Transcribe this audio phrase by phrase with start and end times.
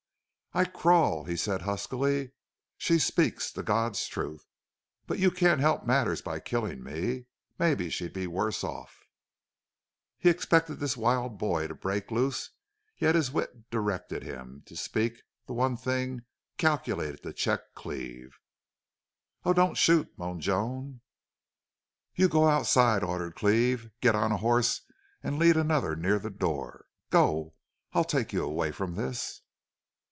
[0.53, 2.33] "I CRAWL!" he said, huskily.
[2.77, 4.45] "She speaks the God's truth....
[5.07, 7.27] But you can't help matters by killing me.
[7.57, 9.05] Maybe she'd be worse off!"
[10.17, 12.49] He expected this wild boy to break loose,
[12.97, 16.23] yet his wit directed him to speak the one thing
[16.57, 18.37] calculated to check Cleve.
[19.45, 20.99] "Oh, don't shoot!" moaned Joan.
[22.13, 23.89] "You go outside," ordered Cleve.
[24.01, 24.81] "Get on a horse
[25.23, 26.87] and lead another near the door....
[27.09, 27.53] Go!
[27.93, 29.43] I'll take you away from this."